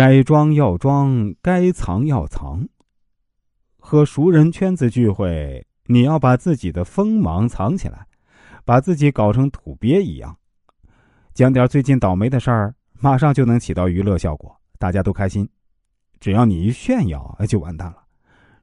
[0.00, 2.66] 该装要装，该藏要藏。
[3.76, 8.06] 和熟人圈子聚会，你要把自己的锋芒藏起来，
[8.64, 10.34] 把自己搞成土鳖一样，
[11.34, 15.46] 讲点最近倒霉的事儿，马上就能起到娱乐效果，大家都开心。
[16.18, 17.98] 只要你一炫耀，就完蛋了。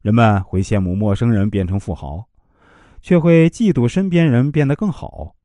[0.01, 2.27] 人们会羡慕陌生人变成富豪，
[3.04, 5.35] 却会嫉妒身边人变得更好。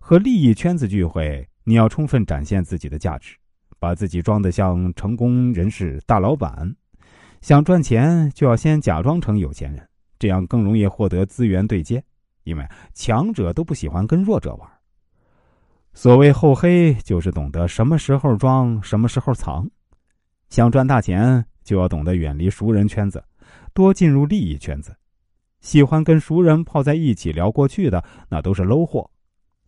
[0.00, 3.36] 和利益圈子聚会，你要充分展现自己的价值，
[3.78, 6.74] 把自己装得像成功人士、大老板。
[7.40, 12.02] 想赚钱，就要先假装成有钱人，这样更容易获得资源对接。
[12.44, 14.68] 因为强者都不喜欢跟弱者玩。
[15.94, 19.68] 所谓厚黑，就是懂得什么时候装，什么时候藏。
[20.48, 21.44] 想赚大钱。
[21.66, 23.20] 就要懂得远离熟人圈子，
[23.74, 24.96] 多进入利益圈子。
[25.60, 29.10] 喜欢跟熟人泡在一起聊过去的，那都是 low 货；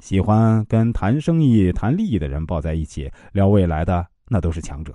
[0.00, 4.94] 喜欢跟谈生意、谈利益的人抱在一起聊未来的，那都是强者。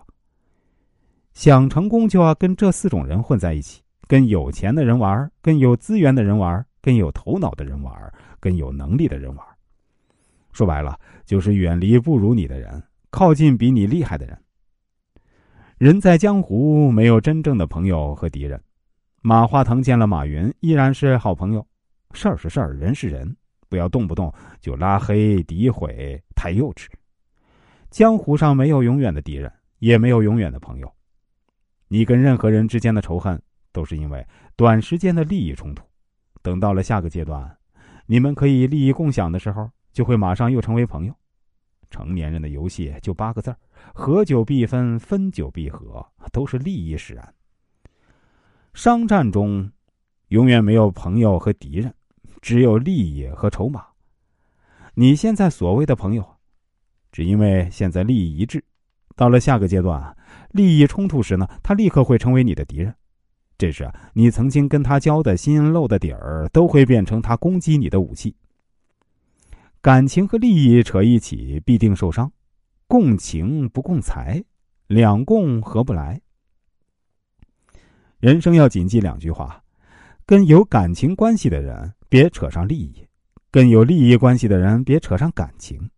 [1.33, 9.45] 想成功，就要跟这四种人混在一起：跟有钱的人玩，跟有资源的人玩，跟有头脑的人玩，跟有能力的人玩。
[10.51, 14.39] 说白了，就是远离不如你的人，靠近比你厉害的人。
[15.79, 18.61] 人在江湖，没有真正的朋友和敌人。
[19.21, 21.65] 马化腾见了马云，依然是好朋友。
[22.13, 23.35] 事儿是事儿，人是人，
[23.73, 26.85] 不要动不动就拉黑诋毁，太幼稚。
[27.89, 30.93] 江湖上没有永远的敌人，也没有永远的朋友。
[31.87, 34.23] 你跟任何人之间的仇恨，都是因为
[34.55, 35.83] 短时间的利益冲突。
[36.43, 37.51] 等到了下个阶段，
[38.05, 41.15] 你们可以利益共享的时候，就会马上又成为朋友。
[41.89, 43.57] 成年人的游戏就八个字儿：
[43.91, 47.33] 合久必分，分久必合，都是利益使然。
[48.75, 49.67] 商战中，
[50.27, 51.91] 永远没有朋友和敌人，
[52.43, 53.85] 只有利益和筹码。
[54.95, 56.35] 你现在所谓的朋友，
[57.09, 58.59] 只因为现在利益一致；
[59.15, 60.15] 到了下个阶段，
[60.51, 62.93] 利益冲突时呢，他立刻会成为你的敌人。
[63.57, 68.35] 这时，你曾经跟他交的心、露的底儿，都会变成他攻击你的武器。
[69.79, 72.29] 感情和利益扯一起，必定受伤。
[72.87, 74.43] 共情不共财，
[74.87, 76.19] 两共合不来。
[78.19, 79.63] 人生要谨记两句话：
[80.25, 83.07] 跟有感情关系的人别扯上利益，
[83.49, 85.89] 跟有利益关系的人别扯上感情。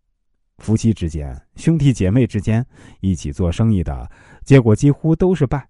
[0.56, 2.64] 夫妻之间、兄弟姐妹之间
[3.00, 4.10] 一起做生意的，
[4.42, 5.60] 结果几乎都是败；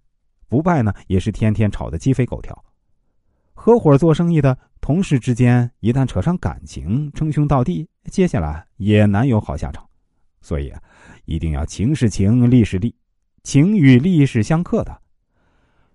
[0.47, 2.65] 不败呢，也是天天吵得鸡飞狗跳。
[3.55, 9.85] 合伙做生意的同事之间，一旦扯上感情，称兄道弟，接下来也难有好下场。
[10.43, 10.73] 所以，
[11.25, 12.95] 一定要情是情，利是利，
[13.43, 14.97] 情与利是相克的。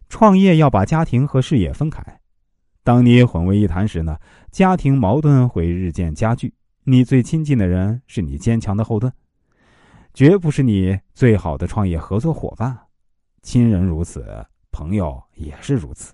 [0.09, 2.03] 创业要把家庭和事业分开。
[2.83, 4.17] 当你混为一谈时呢，
[4.51, 6.53] 家庭矛盾会日渐加剧。
[6.83, 9.13] 你最亲近的人是你坚强的后盾，
[10.13, 12.75] 绝不是你最好的创业合作伙伴。
[13.43, 16.13] 亲人如此，朋友也是如此。